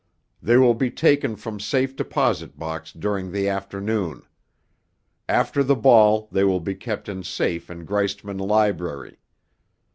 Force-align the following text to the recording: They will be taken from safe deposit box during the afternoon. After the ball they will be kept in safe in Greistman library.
They 0.41 0.57
will 0.57 0.73
be 0.73 0.89
taken 0.89 1.35
from 1.35 1.59
safe 1.59 1.95
deposit 1.95 2.57
box 2.57 2.91
during 2.91 3.31
the 3.31 3.47
afternoon. 3.47 4.23
After 5.29 5.61
the 5.63 5.75
ball 5.75 6.27
they 6.31 6.43
will 6.43 6.59
be 6.59 6.73
kept 6.73 7.07
in 7.07 7.21
safe 7.21 7.69
in 7.69 7.85
Greistman 7.85 8.39
library. 8.39 9.19